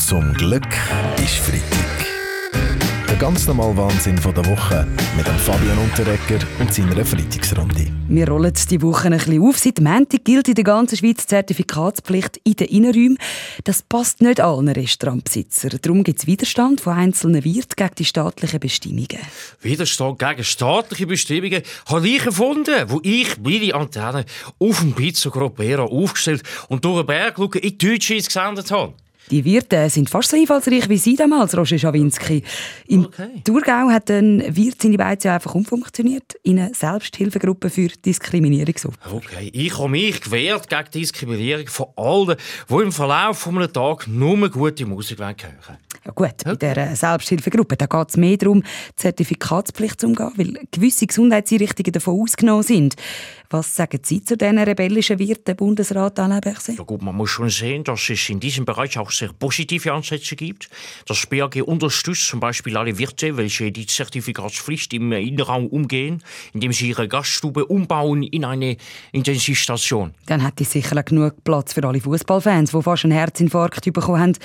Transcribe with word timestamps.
Zum 0.00 0.32
Glück 0.32 0.66
ist 1.18 1.36
Freitag. 1.36 2.06
Der 3.06 3.16
ganz 3.16 3.46
normale 3.46 3.76
Wahnsinn 3.76 4.16
von 4.16 4.34
der 4.34 4.46
Woche 4.46 4.88
mit 5.14 5.26
dem 5.26 5.36
Fabian 5.36 5.78
Unterrecker 5.78 6.44
und 6.58 6.72
seiner 6.72 7.04
Freitagsrunde. 7.04 7.92
Wir 8.08 8.26
rollen 8.26 8.52
die 8.70 8.82
Woche 8.82 9.08
ein 9.08 9.18
bisschen 9.18 9.42
auf. 9.42 9.58
Seit 9.58 9.78
Montag 9.80 10.24
gilt 10.24 10.48
in 10.48 10.54
der 10.54 10.64
ganzen 10.64 10.96
Schweiz 10.96 11.26
Zertifikatspflicht 11.26 12.40
in 12.44 12.54
den 12.54 12.68
Innenräumen. 12.68 13.18
Das 13.64 13.82
passt 13.82 14.22
nicht 14.22 14.40
allen 14.40 14.68
Restaurantbesitzern. 14.68 15.78
Darum 15.82 16.02
gibt 16.02 16.20
es 16.20 16.26
Widerstand 16.26 16.80
von 16.80 16.94
einzelnen 16.94 17.44
Wirten 17.44 17.76
gegen 17.76 17.94
die 17.98 18.04
staatlichen 18.06 18.58
Bestimmungen. 18.58 19.18
Widerstand 19.60 20.18
gegen 20.18 20.44
staatliche 20.44 21.06
Bestimmungen 21.06 21.62
habe 21.86 22.08
ich 22.08 22.24
gefunden, 22.24 22.86
wo 22.88 23.00
ich 23.04 23.38
meine 23.38 23.74
Antenne 23.74 24.24
auf 24.58 24.80
dem 24.80 24.94
Pizza 24.94 25.30
Gropera 25.30 25.82
aufgestellt 25.82 26.42
und 26.68 26.84
durch 26.84 27.02
den 27.02 27.06
Berg 27.06 27.36
schauen 27.36 27.52
in 27.52 27.78
die 27.78 27.78
Deutschschweiz 27.78 28.26
gesendet 28.26 28.70
habe. 28.70 28.94
Die 29.30 29.44
Wirte 29.44 29.88
sind 29.90 30.10
fast 30.10 30.30
so 30.30 30.36
einfallsreich 30.36 30.88
wie 30.88 30.96
Sie 30.96 31.14
damals, 31.14 31.56
Roger 31.56 31.78
Schawinski. 31.78 32.42
Im 32.88 33.06
Okay. 33.06 33.28
Thurgau 33.44 33.88
hat 33.90 34.10
ein 34.10 34.42
Wirt 34.56 34.82
seine 34.82 34.96
Beize 34.96 35.30
einfach 35.30 35.54
umfunktioniert 35.54 36.34
in 36.42 36.58
eine 36.58 36.74
Selbsthilfegruppe 36.74 37.70
für 37.70 37.88
Diskriminierungsopfer. 37.88 39.12
Okay, 39.12 39.50
ich 39.52 39.78
habe 39.78 39.88
mich 39.88 40.20
gewehrt 40.20 40.68
gegen 40.68 40.84
die 40.92 41.00
Diskriminierung 41.00 41.66
von 41.68 41.86
allen, 41.96 42.36
die 42.68 42.74
im 42.74 42.92
Verlauf 42.92 43.38
von 43.38 43.56
einem 43.56 43.72
Tag 43.72 44.08
nur 44.08 44.48
gute 44.50 44.84
Musik 44.86 45.20
hören 45.20 45.36
wollen. 45.38 45.78
Ja 46.04 46.12
gut, 46.12 46.34
bei 46.44 46.54
dieser 46.54 46.96
Selbsthilfegruppe 46.96 47.76
da 47.76 47.84
geht 47.84 48.08
es 48.08 48.16
mehr 48.16 48.38
darum, 48.38 48.62
die 48.62 48.96
Zertifikatspflicht 48.96 50.00
zu 50.00 50.06
umgehen, 50.06 50.32
weil 50.36 50.54
gewisse 50.70 51.06
Gesundheitseinrichtungen 51.06 51.92
davon 51.92 52.20
ausgenommen 52.20 52.62
sind. 52.62 52.96
Was 53.50 53.74
sagen 53.74 54.00
Sie 54.02 54.22
zu 54.22 54.36
diesen 54.36 54.58
rebellischen 54.58 55.18
Wirten, 55.18 55.56
Bundesrat 55.56 56.18
Alain 56.20 56.40
Berset? 56.40 56.78
Ja 56.78 56.84
gut, 56.84 57.02
man 57.02 57.16
muss 57.16 57.30
schon 57.30 57.50
sehen, 57.50 57.84
dass 57.84 58.08
es 58.08 58.28
in 58.30 58.40
diesem 58.40 58.64
Bereich 58.64 58.96
auch 58.96 59.10
sehr 59.10 59.30
positive 59.32 59.92
Ansätze 59.92 60.36
gibt. 60.36 60.70
Das 61.06 61.26
BAG 61.26 61.56
unterstützt 61.66 62.28
zum 62.28 62.38
Beispiel 62.40 62.76
alle 62.76 62.96
Wirte, 62.96 63.36
welche 63.36 63.72
die 63.72 63.86
Zertifikatspflicht 63.86 64.94
im 64.94 65.12
Innenraum 65.12 65.66
umgehen, 65.66 66.22
indem 66.54 66.72
sie 66.72 66.90
ihre 66.90 67.08
Gaststube 67.08 67.66
umbauen 67.66 68.22
in 68.22 68.44
eine 68.44 68.76
Intensivstation. 69.12 70.14
Dann 70.26 70.40
hätte 70.40 70.62
es 70.62 70.70
sicher 70.70 71.02
genug 71.02 71.42
Platz 71.42 71.72
für 71.72 71.82
alle 71.84 72.00
Fußballfans, 72.00 72.70
die 72.70 72.82
fast 72.82 73.04
einen 73.04 73.12
Herzinfarkt 73.12 73.92
bekommen 73.92 74.20
haben 74.20 74.36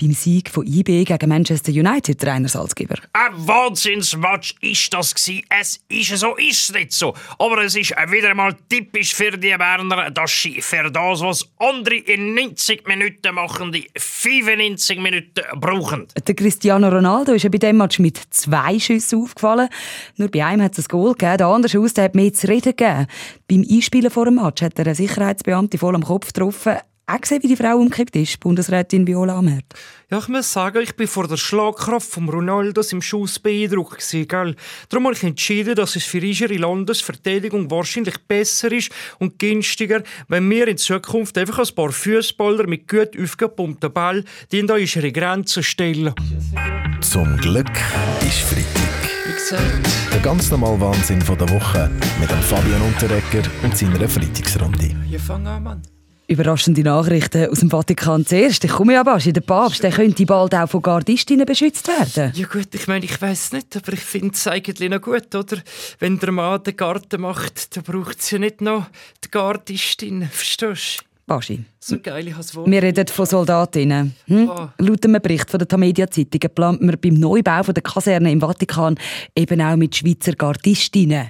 beim 0.00 0.12
Sieg 0.12 0.48
von 0.48 0.66
IB 0.66 1.03
gegen 1.04 1.28
Manchester 1.28 1.70
United, 1.72 2.20
Trainer 2.20 2.48
Salzgeber. 2.48 2.96
Ein 3.12 3.32
Wahnsinnsmatch 3.46 4.54
ist 4.60 4.92
das 4.92 5.14
gsi. 5.14 5.44
Es 5.48 5.80
ist 5.88 6.18
so, 6.18 6.34
ist 6.36 6.70
es 6.70 6.72
nicht 6.72 6.92
so. 6.92 7.14
Aber 7.38 7.62
es 7.62 7.76
ist 7.76 7.90
wieder 7.90 8.30
einmal 8.30 8.54
typisch 8.68 9.14
für 9.14 9.32
die 9.32 9.56
Berner, 9.56 10.10
dass 10.10 10.42
sie 10.42 10.60
für 10.60 10.90
das, 10.90 11.20
was 11.20 11.48
andere 11.58 11.96
in 11.96 12.34
90 12.34 12.86
Minuten 12.86 13.34
machen, 13.34 13.72
die 13.72 13.88
95 13.96 14.98
Minuten 14.98 15.42
brauchen. 15.60 16.06
Der 16.26 16.34
Cristiano 16.34 16.88
Ronaldo 16.88 17.32
ist 17.32 17.42
ja 17.42 17.50
bei 17.50 17.58
dem 17.58 17.76
Match 17.76 17.98
mit 17.98 18.18
zwei 18.30 18.78
Schüssen 18.78 19.22
aufgefallen. 19.22 19.68
Nur 20.16 20.28
bei 20.28 20.44
einem 20.44 20.62
hat 20.62 20.78
es 20.78 20.86
ein 20.86 20.88
Goal 20.88 21.12
gegeben, 21.12 21.38
der 21.38 21.46
andere 21.46 21.70
Schuss 21.70 21.94
der 21.94 22.04
hat 22.04 22.14
mehr 22.14 22.32
zu 22.32 22.48
reden 22.48 22.74
gegeben. 22.76 23.06
Beim 23.48 23.64
Einspielen 23.68 24.10
vor 24.10 24.24
dem 24.24 24.36
Match 24.36 24.62
hat 24.62 24.78
er 24.78 24.86
eine 24.86 24.94
Sicherheitsbeamte 24.94 25.78
voll 25.78 25.94
am 25.94 26.04
Kopf 26.04 26.32
getroffen. 26.32 26.78
Auch 27.06 27.20
gesehen, 27.20 27.42
wie 27.42 27.48
die 27.48 27.56
Frau 27.56 27.76
umgekippt 27.76 28.16
ist, 28.16 28.40
Bundesrätin 28.40 29.06
Viola 29.06 29.36
Amherd. 29.36 29.64
Ja, 30.10 30.18
ich 30.18 30.28
muss 30.28 30.50
sagen, 30.50 30.80
ich 30.82 30.96
bin 30.96 31.06
vor 31.06 31.28
der 31.28 31.36
Schlagkraft 31.36 32.08
von 32.08 32.30
Ronaldos 32.30 32.92
im 32.92 33.02
Schuss 33.02 33.38
beeindruckt 33.38 33.98
gewesen, 33.98 34.26
gell? 34.26 34.56
Darum 34.88 35.04
habe 35.04 35.14
ich 35.14 35.22
entschieden, 35.22 35.74
dass 35.74 35.96
es 35.96 36.04
für 36.04 36.22
unsere 36.22 36.54
Landesverteidigung 36.54 37.70
wahrscheinlich 37.70 38.16
besser 38.26 38.72
ist 38.72 38.90
und 39.18 39.38
günstiger, 39.38 40.02
wenn 40.28 40.48
wir 40.48 40.66
in 40.66 40.78
Zukunft 40.78 41.36
einfach 41.36 41.58
ein 41.58 41.74
paar 41.74 41.92
Fußballer 41.92 42.66
mit 42.66 42.88
gut 42.88 43.10
aufgepumpten 43.20 43.92
Ball, 43.92 44.24
die 44.50 44.60
in 44.60 44.68
ihre 44.68 45.12
Grenzen 45.12 45.62
stellen. 45.62 46.14
Zum 47.02 47.36
Glück 47.36 47.70
ist 48.20 48.40
Freitag. 48.40 49.10
Wie 49.26 49.32
gesagt. 49.32 49.88
Der 50.10 50.20
ganz 50.20 50.50
normale 50.50 50.80
Wahnsinn 50.80 51.20
von 51.20 51.36
der 51.36 51.50
Woche 51.50 51.90
mit 52.18 52.30
dem 52.30 52.40
Fabian 52.40 52.80
Unterrecker 52.80 53.42
und 53.62 53.76
seiner 53.76 54.08
Freitagsrunde. 54.08 54.96
Ja, 55.10 55.18
fang 55.18 55.46
an, 55.46 55.62
Mann. 55.62 55.82
Überraschende 56.26 56.82
Nachrichten 56.82 57.50
aus 57.50 57.60
dem 57.60 57.68
Vatikan 57.70 58.24
zuerst. 58.24 58.64
Ich 58.64 58.70
komme 58.70 58.94
ja 58.94 59.02
Baschi, 59.02 59.30
der 59.30 59.42
Papst 59.42 59.82
der 59.82 59.90
könnte 59.90 60.24
bald 60.24 60.54
auch 60.54 60.68
von 60.68 60.80
Gardistinnen 60.80 61.44
beschützt 61.44 61.86
werden. 61.86 62.32
Ja 62.34 62.46
gut, 62.46 62.74
ich 62.74 62.86
meine, 62.86 63.04
ich 63.04 63.20
weiß 63.20 63.52
nicht, 63.52 63.76
aber 63.76 63.92
ich 63.92 64.00
finde 64.00 64.32
es 64.32 64.46
eigentlich 64.46 64.88
noch 64.88 65.02
gut, 65.02 65.34
oder? 65.34 65.58
Wenn 65.98 66.18
der 66.18 66.32
Mann 66.32 66.62
den 66.62 66.76
Garten 66.76 67.20
macht, 67.20 67.76
dann 67.76 67.84
braucht 67.84 68.20
es 68.20 68.30
ja 68.30 68.38
nicht 68.38 68.62
noch 68.62 68.86
die 69.22 69.30
Gardistin, 69.30 70.26
verstehst 70.32 71.00
du? 71.00 71.04
Baschi, 71.26 71.64
So 71.78 71.98
geil, 72.00 72.28
ich 72.28 72.36
Wort. 72.36 72.70
wir 72.70 72.82
reden 72.82 73.06
von 73.06 73.26
Soldatinnen. 73.26 74.14
Hm? 74.26 74.50
Ah. 74.50 74.72
Laut 74.78 75.04
einem 75.04 75.20
Bericht 75.20 75.50
von 75.50 75.58
der 75.58 75.68
Tamedia 75.68 76.10
Zeitung 76.10 76.50
plant 76.54 76.80
man 76.82 76.96
beim 77.00 77.14
Neubau 77.14 77.62
von 77.62 77.74
der 77.74 77.82
Kaserne 77.82 78.30
im 78.30 78.40
Vatikan 78.40 78.96
eben 79.34 79.60
auch 79.60 79.76
mit 79.76 79.96
Schweizer 79.96 80.32
Gardistinnen. 80.32 81.28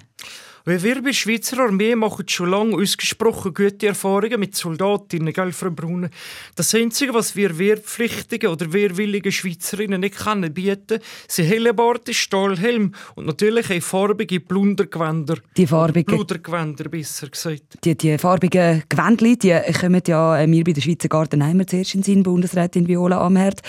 Weil 0.66 0.82
wir 0.82 0.94
bei 0.94 1.10
der 1.10 1.12
Schweizer 1.12 1.58
Armee 1.58 1.94
machen 1.94 2.26
schon 2.26 2.48
lange 2.48 2.76
ausgesprochen 2.76 3.52
gute 3.52 3.88
Erfahrungen 3.88 4.40
mit 4.40 4.54
Soldatinnen, 4.54 5.30
gell, 5.30 5.52
Frau 5.52 5.70
Brunner? 5.70 6.08
Das 6.54 6.74
Einzige, 6.74 7.12
was 7.12 7.36
wir 7.36 7.58
wehrpflichtigen 7.58 8.50
oder 8.50 8.72
wehrwilligen 8.72 9.30
Schweizerinnen 9.30 10.00
nicht 10.00 10.16
können 10.16 10.54
bieten, 10.54 11.00
sind 11.28 11.48
Hellebarde, 11.48 12.14
Stahlhelm 12.14 12.92
und 13.14 13.26
natürlich 13.26 13.70
auch 13.70 13.82
farbige 13.82 14.40
Plundergewänder. 14.40 15.36
Die 15.54 15.66
farbigen, 15.66 16.14
Pludergewänder, 16.14 16.88
besser 16.88 17.28
gesagt. 17.28 17.84
die, 17.84 17.94
die 17.94 18.16
farbigen 18.16 18.84
Gewändchen, 18.88 19.38
die 19.38 19.60
kommen 19.78 20.02
ja 20.06 20.38
äh, 20.38 20.46
mir 20.46 20.64
bei 20.64 20.72
der 20.72 20.80
Schweizer 20.80 21.08
Gartenheimer 21.08 21.66
zuerst 21.66 21.94
in 21.94 22.00
den 22.00 22.04
Sinn, 22.04 22.22
Bundesrätin 22.22 22.88
Viola 22.88 23.20
Amherd. 23.20 23.60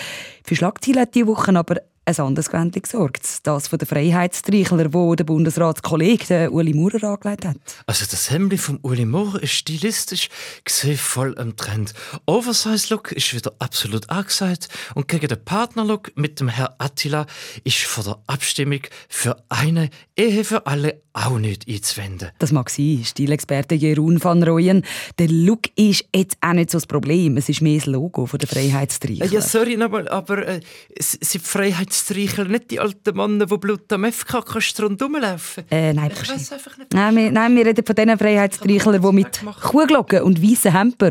Für 0.44 0.56
Schlagzeilen 0.56 1.00
hat 1.00 1.14
diese 1.14 1.26
Woche 1.26 1.54
aber 1.54 1.76
ein 2.06 2.20
anderes 2.20 2.50
Gewändchen 2.50 2.82
gesorgt. 2.82 3.46
Das 3.46 3.68
von 3.68 3.78
der 3.78 3.88
Freiheitsstreichler, 3.88 4.94
wo 4.94 5.14
der 5.14 5.24
Bundesratskollege 5.24 6.50
Uli 6.50 6.72
Maurer 6.72 7.02
angelegt 7.02 7.44
hat. 7.44 7.56
Also 7.86 8.04
das 8.08 8.30
Hemd 8.30 8.58
von 8.60 8.78
Uli 8.82 9.04
Moore 9.04 9.40
ist 9.40 9.52
stilistisch 9.52 10.28
gesehen 10.64 10.96
voll 10.96 11.32
im 11.38 11.56
Trend. 11.56 11.94
Oversize-Look 12.26 13.12
ist 13.12 13.34
wieder 13.34 13.52
absolut 13.58 14.08
angesagt 14.08 14.68
und 14.94 15.08
gegen 15.08 15.26
den 15.26 15.44
Partner-Look 15.44 16.16
mit 16.16 16.38
dem 16.38 16.48
Herr 16.48 16.76
Attila 16.78 17.26
ist 17.64 17.82
von 17.82 18.04
der 18.04 18.18
Abstimmung 18.26 18.80
für 19.08 19.36
eine 19.48 19.90
Ehe 20.16 20.44
für 20.44 20.66
alle 20.66 21.02
auch 21.12 21.38
nicht 21.38 21.66
einzuwenden. 21.66 22.30
Das 22.38 22.52
mag 22.52 22.68
sein, 22.68 23.02
Stilexperte 23.04 23.74
Jeroen 23.74 24.22
van 24.22 24.42
Rooyen. 24.42 24.84
Der 25.18 25.28
Look 25.28 25.70
ist 25.74 26.04
jetzt 26.14 26.36
auch 26.42 26.52
nicht 26.52 26.70
so 26.70 26.76
das 26.76 26.86
Problem. 26.86 27.38
Es 27.38 27.48
ist 27.48 27.62
mehr 27.62 27.78
das 27.78 27.86
Logo 27.86 28.26
von 28.26 28.38
der 28.38 28.48
Freiheitsstreichler. 28.48 29.26
Ja, 29.26 29.40
sorry 29.40 29.76
nochmal, 29.76 30.08
aber 30.08 30.46
äh, 30.46 30.60
sind 31.00 31.32
die 31.34 31.38
Freiheitsstreichler 31.96 32.44
nicht 32.46 32.70
die 32.70 32.80
alten 32.80 33.16
Männer, 33.16 33.46
die 33.46 33.56
Blut 33.56 33.92
am 33.92 34.04
FK-Kasten 34.04 34.96
rumlaufen? 35.00 35.64
Äh, 35.70 35.92
nein, 35.92 36.12
Ich 36.12 36.28
weiß 36.28 36.52
einfach 36.52 36.76
nicht. 36.76 36.92
Nein, 36.92 37.16
wir, 37.16 37.30
nein, 37.30 37.56
wir 37.56 37.66
reden 37.66 37.84
von 37.84 37.94
den 37.94 38.18
Freiheitsstreichlern, 38.18 39.00
die 39.00 39.12
mit 39.12 39.40
Kuhglocken 39.62 40.22
und 40.22 40.42
weißen 40.42 40.72
Hemper 40.72 41.10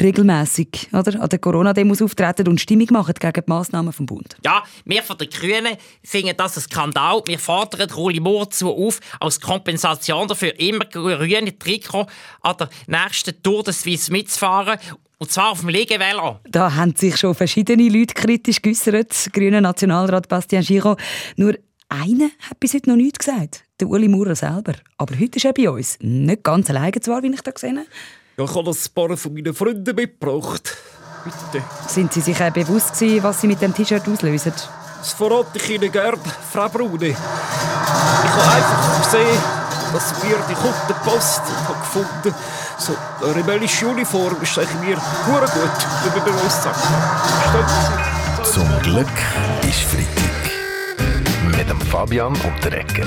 regelmäßig 0.00 0.88
oder, 0.92 1.20
an 1.20 1.28
den 1.28 1.40
Corona-Demos 1.40 2.02
auftreten 2.02 2.48
und 2.48 2.60
Stimmung 2.60 2.88
machen 2.90 3.14
gegen 3.18 3.32
die 3.32 3.42
Massnahmen 3.46 3.92
vom 3.92 4.06
Bund. 4.06 4.36
Ja, 4.44 4.62
wir 4.84 5.02
von 5.02 5.18
den 5.18 5.30
Grünen 5.30 5.76
finden 6.02 6.36
das 6.36 6.56
ein 6.56 6.62
Skandal. 6.62 7.22
Wir 7.26 7.38
fordern 7.38 7.90
Uli 7.96 8.20
Moore 8.20 8.46
dazu 8.46 8.72
auf, 8.74 9.00
als 9.20 9.40
Kompensation 9.40 10.28
dafür 10.28 10.58
immer 10.58 10.84
grüne 10.84 11.58
Trikot 11.58 12.06
an 12.42 12.56
der 12.58 12.68
nächsten 12.86 13.42
Tour 13.42 13.62
des 13.62 13.80
Swiss 13.80 14.10
mitzufahren. 14.10 14.78
Und 15.20 15.32
zwar 15.32 15.50
auf 15.50 15.60
dem 15.60 15.68
Liegewähler. 15.68 16.40
Da 16.48 16.74
haben 16.76 16.94
sich 16.94 17.16
schon 17.16 17.34
verschiedene 17.34 17.88
Leute 17.88 18.14
kritisch 18.14 18.62
geäußert. 18.62 19.30
Grüner 19.32 19.60
Nationalrat 19.60 20.28
Bastian 20.28 20.62
Giro. 20.62 20.96
Nur 21.36 21.54
einer 21.88 22.30
hat 22.48 22.60
bis 22.60 22.74
heute 22.74 22.90
noch 22.90 22.96
nichts 22.96 23.18
gesagt. 23.18 23.64
Der 23.80 23.88
Uli 23.88 24.06
Maurer 24.06 24.36
selber. 24.36 24.74
Aber 24.96 25.18
heute 25.18 25.36
ist 25.36 25.44
er 25.44 25.52
bei 25.52 25.68
uns. 25.68 25.98
Nicht 26.00 26.44
ganz 26.44 26.70
alleine 26.70 27.00
zwar, 27.00 27.20
wie 27.24 27.32
ich 27.32 27.40
da 27.40 27.50
gesehen 27.50 27.78
habe. 27.78 27.88
Ja, 28.36 28.44
ich 28.44 28.54
habe 28.54 28.70
ein 28.70 28.76
paar 28.94 29.16
von 29.16 29.34
meinen 29.34 29.54
Freunden 29.54 29.96
mitgebracht. 29.96 30.76
Bitte. 31.24 31.64
Sind 31.88 32.12
Sie 32.12 32.20
sich 32.20 32.40
auch 32.40 32.52
bewusst 32.52 32.94
gewesen, 32.94 33.22
was 33.24 33.40
Sie 33.40 33.48
mit 33.48 33.60
dem 33.60 33.74
T-Shirt 33.74 34.08
auslösen? 34.08 34.52
Das 34.98 35.12
verrate 35.14 35.58
ich 35.58 35.70
Ihnen 35.70 35.90
gerne, 35.90 36.18
Frau 36.52 36.68
Brune. 36.68 37.08
Ich 37.08 37.16
habe 37.16 38.54
einfach 38.54 39.02
gesehen, 39.02 39.42
dass 39.92 40.22
mir 40.22 40.36
die 40.48 40.54
Kutte 40.54 40.94
passt 41.04 41.42
und 41.48 41.68
habe 41.68 41.78
gefunden, 41.80 42.34
so 42.78 42.96
eine 43.22 43.34
rebellische 43.34 43.86
Uniform 43.86 44.36
ist 44.42 44.56
mir 44.80 44.96
gut, 44.96 45.42
uns 46.44 46.62
sagen. 46.62 46.78
Verstehen 47.52 47.68
Sie? 48.44 48.52
Zum 48.52 48.82
Glück 48.82 49.06
ist 49.68 49.82
Freitag. 49.82 51.56
Mit 51.56 51.68
dem 51.68 51.80
Fabian 51.80 52.34
Unterrecker. 52.42 53.06